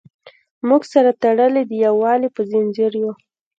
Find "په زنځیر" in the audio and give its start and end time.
2.35-2.91